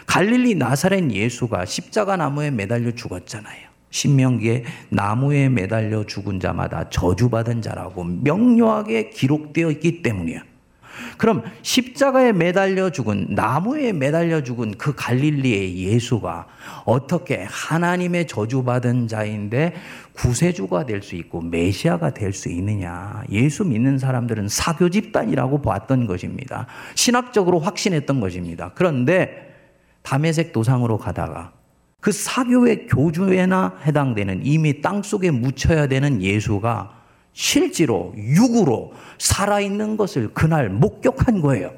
갈릴리 0.06 0.54
나사렛 0.54 1.10
예수가 1.10 1.64
십자가 1.64 2.16
나무에 2.16 2.50
매달려 2.50 2.92
죽었잖아요. 2.92 3.66
신명기에 3.90 4.64
나무에 4.90 5.48
매달려 5.48 6.04
죽은 6.04 6.40
자마다 6.40 6.88
저주받은 6.88 7.62
자라고 7.62 8.04
명료하게 8.04 9.10
기록되어 9.10 9.70
있기 9.72 10.02
때문이야. 10.02 10.42
그럼 11.18 11.42
십자가에 11.62 12.32
매달려 12.32 12.90
죽은 12.90 13.28
나무에 13.30 13.92
매달려 13.92 14.42
죽은 14.42 14.74
그 14.78 14.94
갈릴리의 14.94 15.76
예수가 15.78 16.46
어떻게 16.84 17.46
하나님의 17.48 18.26
저주받은 18.26 19.08
자인데 19.08 19.74
구세주가 20.14 20.86
될 20.86 21.02
수 21.02 21.14
있고 21.16 21.40
메시아가 21.40 22.10
될 22.10 22.32
수 22.32 22.48
있느냐? 22.48 23.22
예수 23.30 23.64
믿는 23.64 23.98
사람들은 23.98 24.48
사교 24.48 24.90
집단이라고 24.90 25.62
봤던 25.62 26.06
것입니다. 26.06 26.66
신학적으로 26.94 27.60
확신했던 27.60 28.20
것입니다. 28.20 28.72
그런데 28.74 29.54
담에색 30.02 30.52
도상으로 30.52 30.98
가다가 30.98 31.52
그 32.00 32.12
사교의 32.12 32.86
교주에나 32.86 33.78
해당되는 33.84 34.42
이미 34.44 34.80
땅 34.80 35.02
속에 35.02 35.30
묻혀야 35.30 35.88
되는 35.88 36.22
예수가 36.22 36.92
실제로 37.36 38.14
육으로 38.16 38.94
살아있는 39.18 39.98
것을 39.98 40.30
그날 40.32 40.70
목격한 40.70 41.42
거예요. 41.42 41.70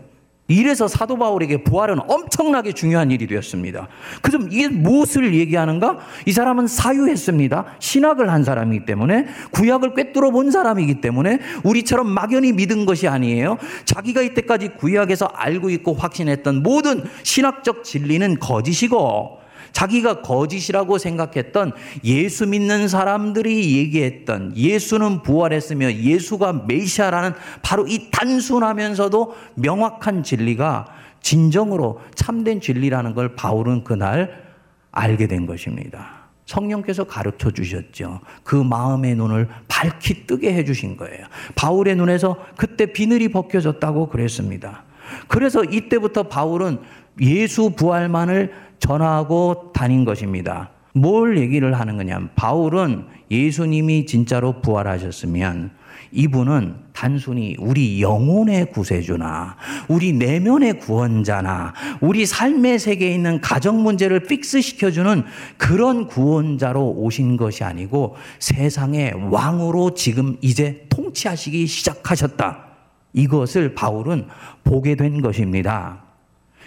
이래서 0.46 0.86
사도 0.86 1.18
바울에게 1.18 1.64
부활은 1.64 1.98
엄청나게 2.08 2.72
중요한 2.72 3.10
일이 3.10 3.26
되었습니다. 3.26 3.88
그럼 4.22 4.48
이게 4.52 4.68
무엇을 4.68 5.34
얘기하는가? 5.34 5.98
이 6.26 6.32
사람은 6.32 6.68
사유했습니다. 6.68 7.76
신학을 7.80 8.30
한 8.30 8.44
사람이기 8.44 8.86
때문에 8.86 9.26
구약을 9.50 9.94
꿰뚫어 9.94 10.30
본 10.30 10.52
사람이기 10.52 11.00
때문에 11.00 11.40
우리처럼 11.64 12.08
막연히 12.08 12.52
믿은 12.52 12.86
것이 12.86 13.08
아니에요. 13.08 13.58
자기가 13.84 14.22
이때까지 14.22 14.68
구약에서 14.78 15.26
알고 15.26 15.70
있고 15.70 15.92
확신했던 15.92 16.62
모든 16.62 17.02
신학적 17.24 17.82
진리는 17.82 18.38
거짓이고 18.38 19.47
자기가 19.72 20.22
거짓이라고 20.22 20.98
생각했던 20.98 21.72
예수 22.04 22.46
믿는 22.46 22.88
사람들이 22.88 23.76
얘기했던 23.78 24.56
예수는 24.56 25.22
부활했으며 25.22 25.92
예수가 25.92 26.64
메시아라는 26.66 27.32
바로 27.62 27.86
이 27.86 28.10
단순하면서도 28.10 29.34
명확한 29.54 30.22
진리가 30.22 30.86
진정으로 31.20 32.00
참된 32.14 32.60
진리라는 32.60 33.14
걸 33.14 33.34
바울은 33.34 33.84
그날 33.84 34.48
알게 34.92 35.26
된 35.26 35.46
것입니다. 35.46 36.18
성령께서 36.46 37.04
가르쳐 37.04 37.50
주셨죠. 37.50 38.20
그 38.42 38.56
마음의 38.56 39.16
눈을 39.16 39.48
밝히 39.68 40.26
뜨게 40.26 40.54
해 40.54 40.64
주신 40.64 40.96
거예요. 40.96 41.26
바울의 41.54 41.96
눈에서 41.96 42.38
그때 42.56 42.86
비늘이 42.86 43.28
벗겨졌다고 43.28 44.08
그랬습니다. 44.08 44.84
그래서 45.28 45.62
이때부터 45.62 46.24
바울은 46.24 46.78
예수 47.20 47.70
부활만을 47.70 48.52
전하고 48.78 49.72
다닌 49.72 50.04
것입니다. 50.04 50.70
뭘 50.94 51.38
얘기를 51.38 51.78
하는 51.78 51.96
거냐? 51.96 52.30
바울은 52.34 53.04
예수님이 53.30 54.06
진짜로 54.06 54.60
부활하셨으면 54.60 55.70
이분은 56.10 56.74
단순히 56.92 57.54
우리 57.58 58.00
영혼의 58.00 58.70
구세주나 58.70 59.56
우리 59.88 60.12
내면의 60.12 60.78
구원자나 60.80 61.74
우리 62.00 62.24
삶의 62.24 62.78
세계에 62.78 63.14
있는 63.14 63.40
가정 63.40 63.82
문제를 63.82 64.20
fix 64.24 64.60
시켜주는 64.60 65.24
그런 65.58 66.06
구원자로 66.06 66.94
오신 66.96 67.36
것이 67.36 67.62
아니고 67.62 68.16
세상의 68.38 69.28
왕으로 69.30 69.94
지금 69.94 70.36
이제 70.40 70.86
통치하시기 70.88 71.66
시작하셨다. 71.66 72.64
이것을 73.12 73.74
바울은 73.74 74.26
보게 74.64 74.94
된 74.94 75.20
것입니다. 75.20 76.07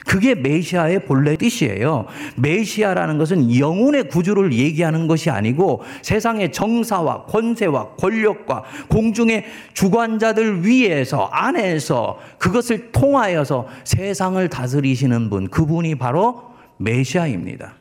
그게 0.05 0.35
메시아의 0.35 1.05
본래 1.05 1.35
뜻이에요. 1.35 2.05
메시아라는 2.35 3.17
것은 3.17 3.57
영혼의 3.57 4.07
구주를 4.09 4.53
얘기하는 4.53 5.07
것이 5.07 5.29
아니고 5.29 5.83
세상의 6.01 6.51
정사와 6.51 7.25
권세와 7.25 7.95
권력과 7.95 8.63
공중의 8.87 9.45
주관자들 9.73 10.65
위에서 10.65 11.25
안에서 11.31 12.19
그것을 12.37 12.91
통하여서 12.91 13.67
세상을 13.83 14.47
다스리시는 14.49 15.29
분, 15.29 15.47
그분이 15.47 15.95
바로 15.95 16.43
메시아입니다. 16.77 17.80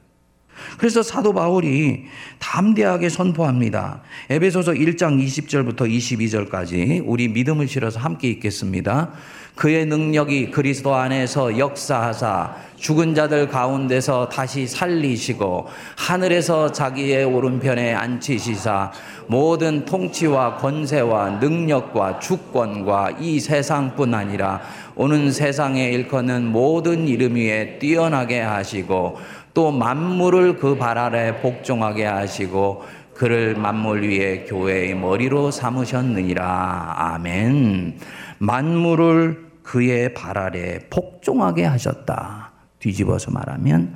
그래서 0.78 1.02
사도 1.02 1.32
바울이 1.32 2.04
담대하게 2.38 3.08
선포합니다. 3.08 4.02
에베소서 4.28 4.72
1장 4.72 5.24
20절부터 5.24 5.90
22절까지 5.90 7.02
우리 7.04 7.28
믿음을 7.28 7.68
실어서 7.68 8.00
함께 8.00 8.28
읽겠습니다. 8.28 9.10
그의 9.54 9.84
능력이 9.84 10.52
그리스도 10.52 10.94
안에서 10.94 11.58
역사하사 11.58 12.56
죽은 12.76 13.14
자들 13.14 13.48
가운데서 13.48 14.30
다시 14.30 14.66
살리시고 14.66 15.68
하늘에서 15.96 16.72
자기의 16.72 17.24
오른편에 17.24 17.92
앉히시사 17.92 18.90
모든 19.26 19.84
통치와 19.84 20.56
권세와 20.56 21.40
능력과 21.40 22.20
주권과 22.20 23.18
이 23.20 23.38
세상뿐 23.38 24.14
아니라 24.14 24.62
오는 24.96 25.30
세상에 25.30 25.90
일컫는 25.90 26.46
모든 26.46 27.06
이름 27.06 27.36
위에 27.36 27.78
뛰어나게 27.78 28.40
하시고 28.40 29.18
또 29.54 29.70
만물을 29.70 30.56
그 30.58 30.78
발 30.78 30.98
아래 30.98 31.40
복종하게 31.40 32.04
하시고 32.04 32.84
그를 33.14 33.54
만물 33.54 34.02
위에 34.08 34.44
교회의 34.44 34.94
머리로 34.94 35.50
삼으셨느니라. 35.50 36.94
아멘. 36.96 37.98
만물을 38.38 39.50
그의 39.62 40.14
발 40.14 40.38
아래 40.38 40.78
복종하게 40.88 41.64
하셨다. 41.64 42.52
뒤집어서 42.78 43.30
말하면 43.30 43.94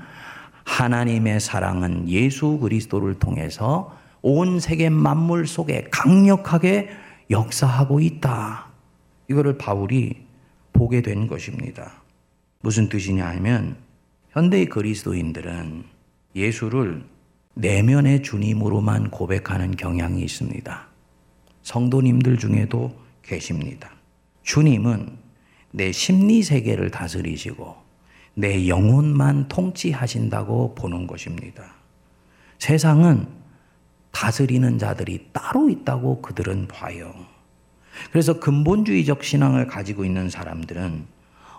하나님의 0.65 1.41
사랑은 1.41 2.09
예수 2.09 2.59
그리스도를 2.59 3.15
통해서 3.19 3.97
온 4.21 4.61
세계 4.61 4.91
만물 4.91 5.47
속에 5.47 5.87
강력하게 5.91 6.91
역사하고 7.31 8.01
있다. 8.01 8.67
이거를 9.31 9.57
바울이 9.57 10.27
보게 10.73 11.01
된 11.01 11.27
것입니다. 11.29 12.03
무슨 12.61 12.89
뜻이냐 12.89 13.27
하면 13.27 13.77
현대의 14.35 14.67
그리스도인들은 14.67 15.85
예수를 16.35 17.05
내면의 17.55 18.25
주님으로만 18.25 19.11
고백하는 19.11 19.77
경향이 19.77 20.21
있습니다. 20.23 20.89
성도님들 21.63 22.39
중에도 22.39 22.93
계십니다. 23.23 23.93
주님은 24.43 25.17
내 25.71 25.93
심리 25.93 26.43
세계를 26.43 26.91
다스리시고 26.91 27.77
내 28.35 28.67
영혼만 28.67 29.47
통치하신다고 29.47 30.75
보는 30.75 31.07
것입니다. 31.07 31.77
세상은 32.59 33.29
다스리는 34.11 34.79
자들이 34.79 35.29
따로 35.33 35.71
있다고 35.71 36.23
그들은 36.23 36.67
봐요. 36.67 37.15
그래서 38.11 38.41
근본주의적 38.41 39.23
신앙을 39.23 39.69
가지고 39.69 40.05
있는 40.05 40.29
사람들은 40.29 41.14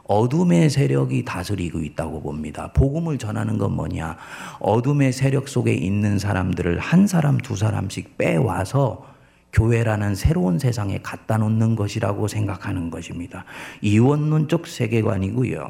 어둠의 0.08 0.70
세력이 0.70 1.26
다스리고 1.26 1.82
있다고 1.82 2.22
봅니다. 2.22 2.72
복음을 2.74 3.18
전하는 3.18 3.58
건 3.58 3.74
뭐냐? 3.76 4.18
어둠의 4.60 5.12
세력 5.12 5.48
속에 5.48 5.74
있는 5.74 6.20
사람들을 6.20 6.80
한 6.80 7.08
사람, 7.08 7.38
두 7.38 7.56
사람씩 7.56 8.18
빼와서 8.18 9.06
교회라는 9.52 10.16
새로운 10.16 10.60
세상에 10.60 11.00
갖다 11.02 11.38
놓는 11.38 11.76
것이라고 11.76 12.28
생각하는 12.28 12.92
것입니다. 12.92 13.46
이원론적 13.82 14.68
세계관이고요. 14.68 15.66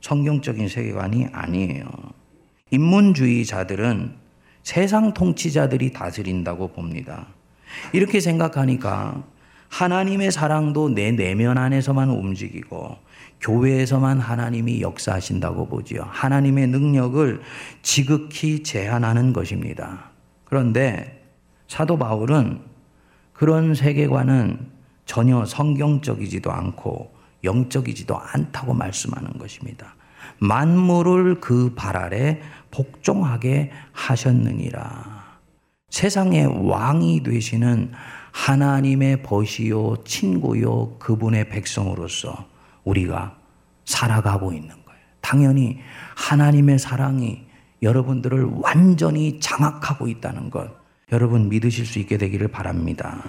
성경적인 0.00 0.68
세계관이 0.68 1.26
아니에요. 1.32 1.84
인문주의자들은 2.70 4.14
세상 4.62 5.12
통치자들이 5.12 5.92
다스린다고 5.92 6.68
봅니다. 6.68 7.26
이렇게 7.92 8.20
생각하니까 8.20 9.24
하나님의 9.68 10.30
사랑도 10.30 10.88
내 10.88 11.10
내면 11.10 11.58
안에서만 11.58 12.08
움직이고 12.10 12.96
교회에서만 13.40 14.18
하나님이 14.18 14.80
역사하신다고 14.80 15.68
보지요. 15.68 16.02
하나님의 16.08 16.66
능력을 16.68 17.40
지극히 17.82 18.62
제한하는 18.62 19.32
것입니다. 19.32 20.10
그런데 20.44 21.24
사도 21.68 21.98
바울은 21.98 22.60
그런 23.32 23.74
세계관은 23.74 24.70
전혀 25.04 25.44
성경적이지도 25.44 26.50
않고 26.50 27.12
영적이지도 27.44 28.18
않다고 28.18 28.74
말씀하는 28.74 29.38
것입니다. 29.38 29.94
만물을 30.40 31.40
그 31.40 31.74
발 31.74 31.96
아래 31.96 32.40
복종하게 32.70 33.70
하셨느니라. 33.92 35.38
세상의 35.90 36.68
왕이 36.68 37.22
되시는 37.22 37.92
하나님의 38.32 39.22
벗이요, 39.22 39.96
친구요, 40.04 40.98
그분의 40.98 41.48
백성으로서 41.48 42.47
우리가 42.88 43.36
살아가고 43.84 44.52
있는 44.52 44.68
거예요. 44.68 45.00
당연히 45.20 45.78
하나님의 46.16 46.78
사랑이 46.78 47.46
여러분들을 47.82 48.44
완전히 48.62 49.40
장악하고 49.40 50.08
있다는 50.08 50.50
것. 50.50 50.70
여러분 51.10 51.48
믿으실 51.48 51.86
수 51.86 51.98
있게 51.98 52.18
되기를 52.18 52.48
바랍니다. 52.48 53.22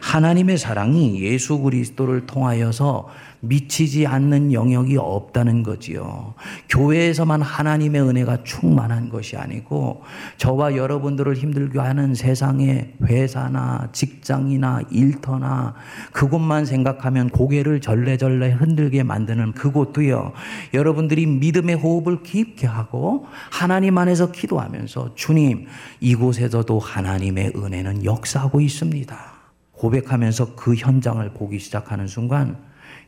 하나님의 0.00 0.56
사랑이 0.56 1.20
예수 1.22 1.58
그리스도를 1.58 2.26
통하여서 2.26 3.08
미치지 3.42 4.06
않는 4.06 4.52
영역이 4.52 4.96
없다는 4.98 5.62
거지요. 5.62 6.34
교회에서만 6.68 7.40
하나님의 7.40 8.02
은혜가 8.02 8.42
충만한 8.44 9.08
것이 9.08 9.36
아니고 9.36 10.02
저와 10.36 10.76
여러분들을 10.76 11.34
힘들게 11.34 11.78
하는 11.78 12.14
세상의 12.14 12.94
회사나 13.02 13.88
직장이나 13.92 14.82
일터나 14.90 15.74
그곳만 16.12 16.66
생각하면 16.66 17.30
고개를 17.30 17.80
절레절레 17.80 18.50
흔들게 18.52 19.02
만드는 19.02 19.52
그곳도요. 19.52 20.32
여러분들이 20.74 21.26
믿음의 21.26 21.76
호흡을 21.76 22.22
깊게 22.22 22.66
하고 22.66 23.26
하나님 23.50 23.96
안에서 23.96 24.32
기도하면서 24.32 25.14
주님 25.14 25.66
이곳에서도 26.00 26.78
하나님 26.78 27.09
의 27.10 27.52
은혜는 27.56 28.04
역사하고 28.04 28.60
있습니다. 28.60 29.32
고백하면서 29.72 30.54
그 30.54 30.74
현장을 30.74 31.28
보기 31.32 31.58
시작하는 31.58 32.06
순간 32.06 32.56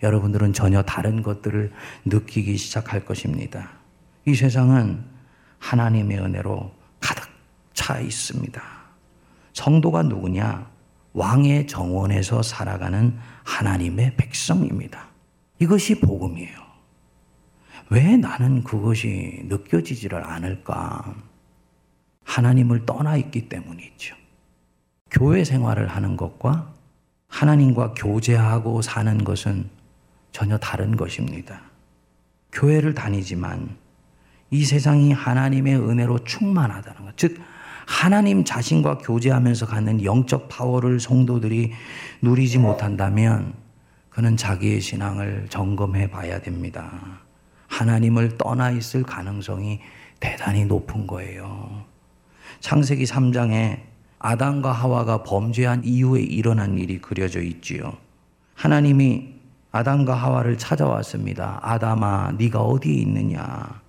여러분들은 0.03 0.53
전혀 0.53 0.83
다른 0.83 1.23
것들을 1.23 1.71
느끼기 2.05 2.57
시작할 2.57 3.05
것입니다. 3.05 3.71
이 4.27 4.35
세상은 4.35 5.05
하나님의 5.59 6.19
은혜로 6.19 6.73
가득 7.01 7.29
차 7.75 8.01
있습니다. 8.01 8.63
성도가 9.53 10.03
누구냐? 10.03 10.71
왕의 11.13 11.67
정원에서 11.67 12.43
살아가는 12.43 13.17
하나님의 13.45 14.17
백성입니다. 14.17 15.09
이것이 15.59 16.01
복음이에요. 16.01 16.59
왜 17.91 18.17
나는 18.17 18.65
그것이 18.65 19.43
느껴지지를 19.45 20.25
않을까? 20.25 21.15
하나님을 22.25 22.87
떠나 22.87 23.17
있기 23.17 23.49
때문이죠. 23.49 24.17
교회 25.11 25.45
생활을 25.45 25.89
하는 25.89 26.17
것과 26.17 26.73
하나님과 27.29 27.95
교제하고 27.95 28.83
사는 28.83 29.25
것은 29.25 29.69
전혀 30.33 30.59
다른 30.59 30.97
것입니다. 30.97 31.61
교회를 32.53 32.95
다니지만 32.95 33.77
이 34.51 34.65
세상이 34.65 35.13
하나님의 35.13 35.77
은혜로 35.77 36.25
충만하다는 36.25 37.07
것. 37.07 37.17
즉, 37.17 37.41
하나님 37.87 38.45
자신과 38.45 38.99
교제하면서 38.99 39.67
갖는 39.67 40.05
영적 40.05 40.49
파워를 40.49 41.01
성도들이 41.01 41.73
누리지 42.21 42.59
못한다면 42.59 43.55
그는 44.09 44.37
자기의 44.37 44.81
신앙을 44.81 45.47
점검해 45.49 46.11
봐야 46.11 46.41
됩니다. 46.41 46.93
하나님을 47.69 48.37
떠나 48.37 48.71
있을 48.71 49.03
가능성이 49.03 49.81
대단히 50.21 50.65
높은 50.65 51.07
거예요. 51.07 51.85
창세기 52.63 53.05
3장에 53.05 53.81
아담과 54.21 54.71
하와가 54.71 55.25
범죄한 55.25 55.83
이후에 55.85 56.23
일어난 56.23 56.79
일이 56.79 57.01
그려져 57.01 57.43
있지요. 57.43 57.97
하나님이 58.55 59.35
아담과 59.73 60.15
하와를 60.15 60.59
찾아왔습니다. 60.59 61.59
아담아, 61.61 62.35
네가 62.39 62.61
어디에 62.61 62.95
있느냐? 62.95 63.83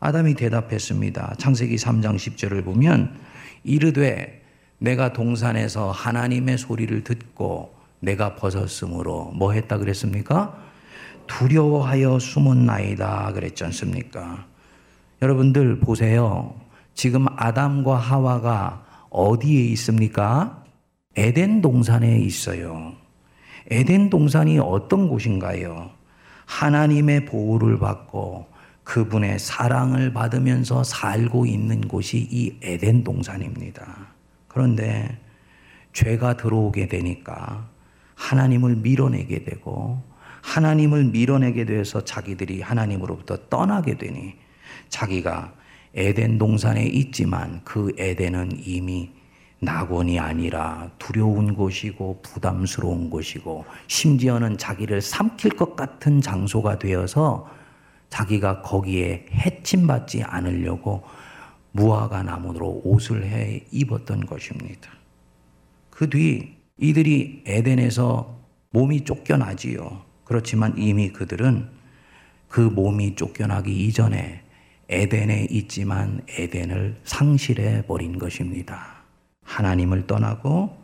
아담이 0.00 0.34
대답했습니다. 0.34 1.36
창세기 1.38 1.76
3장 1.76 2.16
10절을 2.16 2.64
보면 2.64 3.18
이르되 3.64 4.44
내가 4.76 5.14
동산에서 5.14 5.90
하나님의 5.90 6.58
소리를 6.58 7.02
듣고 7.04 7.74
내가 8.00 8.36
벗었으므로 8.36 9.32
뭐 9.34 9.52
했다 9.52 9.78
그랬습니까? 9.78 10.54
두려워하여 11.26 12.18
숨은 12.18 12.66
나이다 12.66 13.32
그랬지 13.32 13.64
않습니까? 13.64 14.44
여러분들 15.22 15.80
보세요. 15.80 16.67
지금 16.98 17.26
아담과 17.36 17.94
하와가 17.94 18.84
어디에 19.10 19.66
있습니까? 19.66 20.64
에덴 21.14 21.62
동산에 21.62 22.18
있어요. 22.18 22.92
에덴 23.70 24.10
동산이 24.10 24.58
어떤 24.58 25.08
곳인가요? 25.08 25.92
하나님의 26.46 27.26
보호를 27.26 27.78
받고 27.78 28.48
그분의 28.82 29.38
사랑을 29.38 30.12
받으면서 30.12 30.82
살고 30.82 31.46
있는 31.46 31.82
곳이 31.82 32.16
이 32.32 32.58
에덴 32.62 33.04
동산입니다. 33.04 34.08
그런데 34.48 35.20
죄가 35.92 36.36
들어오게 36.36 36.88
되니까 36.88 37.68
하나님을 38.16 38.74
밀어내게 38.74 39.44
되고 39.44 40.02
하나님을 40.42 41.04
밀어내게 41.04 41.64
돼서 41.64 42.04
자기들이 42.04 42.60
하나님으로부터 42.60 43.48
떠나게 43.48 43.98
되니 43.98 44.34
자기가 44.88 45.52
에덴 45.94 46.38
동산에 46.38 46.84
있지만 46.84 47.60
그 47.64 47.92
에덴은 47.98 48.60
이미 48.64 49.10
낙원이 49.60 50.18
아니라 50.18 50.90
두려운 50.98 51.54
곳이고 51.54 52.20
부담스러운 52.22 53.10
곳이고 53.10 53.64
심지어는 53.88 54.58
자기를 54.58 55.00
삼킬 55.00 55.52
것 55.52 55.74
같은 55.74 56.20
장소가 56.20 56.78
되어서 56.78 57.48
자기가 58.10 58.62
거기에 58.62 59.26
해침받지 59.32 60.22
않으려고 60.22 61.02
무화과 61.72 62.22
나무로 62.22 62.82
옷을 62.84 63.24
해 63.24 63.64
입었던 63.70 64.26
것입니다. 64.26 64.90
그 65.90 66.08
뒤 66.08 66.56
이들이 66.78 67.42
에덴에서 67.44 68.38
몸이 68.70 69.04
쫓겨나지요. 69.04 70.02
그렇지만 70.24 70.78
이미 70.78 71.10
그들은 71.10 71.68
그 72.48 72.60
몸이 72.60 73.16
쫓겨나기 73.16 73.86
이전에 73.86 74.42
에덴에 74.88 75.48
있지만 75.50 76.22
에덴을 76.28 77.00
상실해 77.04 77.82
버린 77.86 78.18
것입니다. 78.18 79.02
하나님을 79.44 80.06
떠나고 80.06 80.76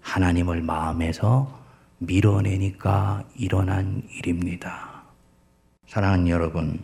하나님을 0.00 0.62
마음에서 0.62 1.60
밀어내니까 1.98 3.24
일어난 3.36 4.02
일입니다. 4.16 5.02
사랑하는 5.86 6.28
여러분, 6.28 6.80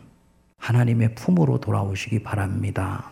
하나님의 0.59 1.15
품으로 1.15 1.61
돌아오시기 1.61 2.23
바랍니다. 2.23 3.11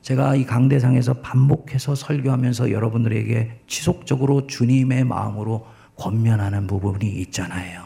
제가 0.00 0.34
이 0.34 0.46
강대상에서 0.46 1.14
반복해서 1.14 1.94
설교하면서 1.94 2.70
여러분들에게 2.70 3.60
지속적으로 3.66 4.46
주님의 4.46 5.04
마음으로 5.04 5.66
권면하는 5.96 6.66
부분이 6.66 7.06
있잖아요. 7.06 7.82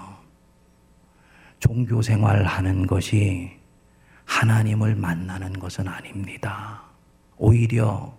종교 1.58 2.02
생활하는 2.02 2.86
것이 2.86 3.63
하나님을 4.24 4.94
만나는 4.94 5.58
것은 5.58 5.88
아닙니다. 5.88 6.82
오히려 7.36 8.16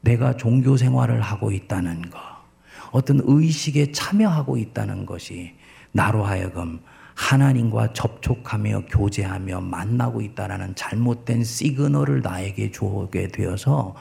내가 0.00 0.36
종교 0.36 0.76
생활을 0.76 1.20
하고 1.20 1.50
있다는 1.50 2.10
것, 2.10 2.18
어떤 2.92 3.20
의식에 3.24 3.92
참여하고 3.92 4.56
있다는 4.56 5.06
것이 5.06 5.54
나로 5.92 6.24
하여금 6.24 6.80
하나님과 7.14 7.92
접촉하며 7.92 8.86
교제하며 8.88 9.60
만나고 9.60 10.22
있다라는 10.22 10.74
잘못된 10.74 11.44
시그널을 11.44 12.22
나에게 12.22 12.70
주게 12.70 13.28
되어서 13.28 13.94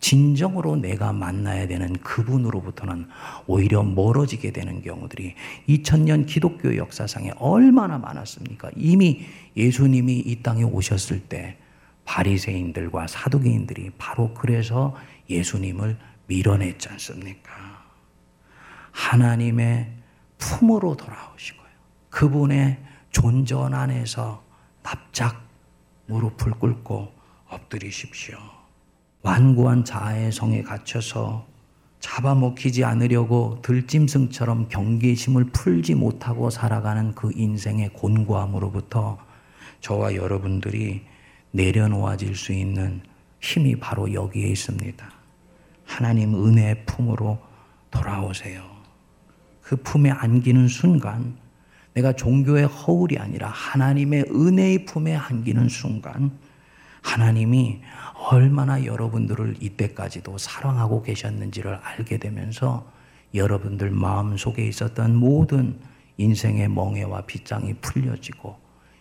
진정으로 0.00 0.76
내가 0.76 1.12
만나야 1.12 1.66
되는 1.66 1.92
그분으로부터는 1.94 3.08
오히려 3.46 3.82
멀어지게 3.82 4.52
되는 4.52 4.82
경우들이 4.82 5.34
2000년 5.68 6.26
기독교 6.26 6.76
역사상에 6.76 7.32
얼마나 7.38 7.98
많았습니까? 7.98 8.70
이미 8.76 9.26
예수님이 9.56 10.18
이 10.18 10.42
땅에 10.42 10.62
오셨을 10.62 11.20
때 11.28 11.58
바리새인들과 12.04 13.06
사두개인들이 13.06 13.90
바로 13.98 14.32
그래서 14.34 14.96
예수님을 15.28 15.98
밀어냈지 16.26 16.88
않습니까? 16.90 17.52
하나님의 18.92 19.92
품으로 20.38 20.96
돌아오시고요. 20.96 21.68
그분의 22.10 22.78
존전 23.10 23.74
안에서 23.74 24.42
납작 24.82 25.42
무릎을 26.06 26.52
꿇고 26.52 27.12
엎드리십시오. 27.48 28.57
완고한 29.22 29.84
자아의 29.84 30.32
성에 30.32 30.62
갇혀서 30.62 31.46
잡아먹히지 32.00 32.84
않으려고 32.84 33.60
들짐승처럼 33.62 34.68
경계심을 34.68 35.46
풀지 35.46 35.94
못하고 35.94 36.48
살아가는 36.50 37.14
그 37.14 37.32
인생의 37.34 37.90
곤고함으로부터 37.90 39.18
저와 39.80 40.14
여러분들이 40.14 41.02
내려놓아질 41.50 42.36
수 42.36 42.52
있는 42.52 43.00
힘이 43.40 43.76
바로 43.76 44.12
여기에 44.12 44.48
있습니다. 44.48 45.10
하나님 45.84 46.34
은혜의 46.34 46.84
품으로 46.86 47.38
돌아오세요. 47.90 48.62
그 49.62 49.76
품에 49.76 50.10
안기는 50.10 50.68
순간 50.68 51.36
내가 51.94 52.12
종교의 52.12 52.66
허울이 52.66 53.18
아니라 53.18 53.48
하나님의 53.48 54.26
은혜의 54.30 54.84
품에 54.84 55.16
안기는 55.16 55.68
순간 55.68 56.30
하나님이 57.02 57.80
얼마나 58.30 58.84
여러분들을 58.84 59.56
이때까지도 59.60 60.38
사랑하고 60.38 61.02
계셨는지를 61.02 61.76
알게 61.76 62.18
되면서 62.18 62.90
여러분들 63.34 63.90
마음 63.90 64.36
속에 64.36 64.66
있었던 64.66 65.14
모든 65.14 65.78
인생의 66.16 66.68
멍해와 66.68 67.22
빗장이 67.22 67.74
풀려지고 67.74 68.56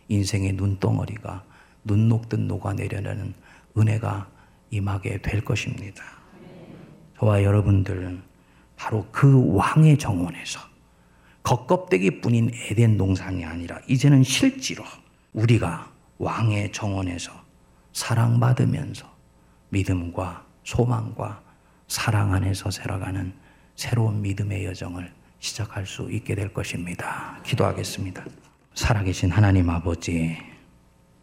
인생의 0.10 0.54
눈덩어리가 0.54 1.44
눈 1.84 2.10
녹듯 2.10 2.40
녹아내려는 2.42 3.34
은혜가 3.78 4.30
임하게 4.70 5.22
될 5.22 5.44
것입니다. 5.44 6.04
저와 7.20 7.44
여러분들 7.44 8.22
바로 8.76 9.08
그 9.12 9.54
왕의 9.56 9.98
정원에서 9.98 10.60
겉껍데기 11.44 12.22
뿐인 12.22 12.52
에덴 12.70 12.98
동산이 12.98 13.44
아니라 13.44 13.80
이제는 13.88 14.24
실제로 14.24 14.84
우리가 15.34 15.92
왕의 16.20 16.72
정원에서 16.72 17.32
사랑받으면서 17.98 19.12
믿음과 19.70 20.46
소망과 20.64 21.42
사랑 21.88 22.32
안에서 22.32 22.70
살아가는 22.70 23.34
새로운 23.76 24.22
믿음의 24.22 24.66
여정을 24.66 25.12
시작할 25.40 25.88
수 25.88 26.08
있게 26.12 26.36
될 26.36 26.54
것입니다. 26.54 27.40
기도하겠습니다. 27.44 28.24
살아계신 28.76 29.32
하나님 29.32 29.72
아버지, 29.72 30.38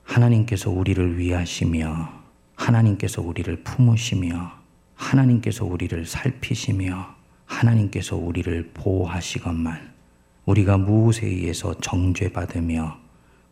하나님께서 0.03 0.71
우리를 0.71 1.17
위하시며, 1.17 2.13
하나님께서 2.57 3.23
우리를 3.23 3.63
품으시며, 3.63 4.53
하나님께서 4.97 5.65
우리를 5.65 6.05
살피시며, 6.05 7.15
하나님께서 7.47 8.17
우리를 8.17 8.73
보호하시건만, 8.75 9.93
우리가 10.45 10.79
무엇에 10.79 11.25
의해서 11.25 11.79
정죄받으며, 11.79 12.99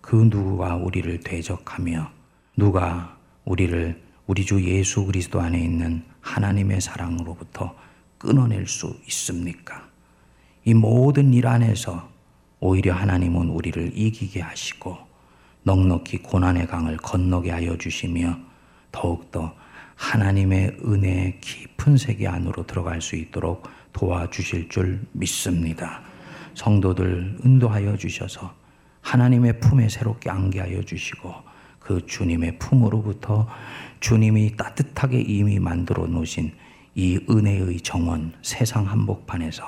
그 0.00 0.16
누구가 0.16 0.74
우리를 0.74 1.20
대적하며, 1.20 2.21
누가 2.56 3.16
우리를 3.44 4.02
우리 4.26 4.44
주 4.44 4.62
예수 4.62 5.06
그리스도 5.06 5.40
안에 5.40 5.58
있는 5.58 6.04
하나님의 6.20 6.80
사랑으로부터 6.80 7.74
끊어낼 8.18 8.66
수 8.66 8.94
있습니까? 9.08 9.88
이 10.64 10.74
모든 10.74 11.32
일 11.32 11.46
안에서 11.46 12.10
오히려 12.60 12.94
하나님은 12.94 13.48
우리를 13.48 13.92
이기게 13.96 14.40
하시고 14.40 14.98
넉넉히 15.64 16.18
고난의 16.18 16.66
강을 16.66 16.98
건너게 16.98 17.50
하여 17.50 17.76
주시며 17.78 18.38
더욱더 18.92 19.54
하나님의 19.96 20.76
은혜의 20.84 21.40
깊은 21.40 21.96
세계 21.96 22.28
안으로 22.28 22.66
들어갈 22.66 23.00
수 23.00 23.16
있도록 23.16 23.68
도와주실 23.92 24.68
줄 24.68 25.00
믿습니다. 25.12 26.02
성도들 26.54 27.38
인도하여 27.44 27.96
주셔서 27.96 28.54
하나님의 29.00 29.60
품에 29.60 29.88
새롭게 29.88 30.28
안게하여 30.30 30.82
주시고 30.82 31.51
그 31.84 32.04
주님의 32.06 32.58
품으로부터 32.58 33.48
주님이 34.00 34.56
따뜻하게 34.56 35.20
이미 35.20 35.58
만들어 35.58 36.06
놓으신 36.06 36.52
이 36.94 37.18
은혜의 37.28 37.80
정원 37.80 38.32
세상 38.42 38.88
한복판에서 38.88 39.64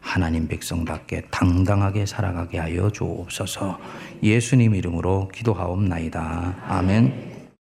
하나님 0.00 0.46
백성답게 0.46 1.22
당당하게 1.30 2.06
살아가게 2.06 2.58
하여 2.58 2.90
주옵소서 2.90 3.78
예수님 4.22 4.74
이름으로 4.74 5.28
기도하옵나이다. 5.28 6.54
아멘. 6.68 7.35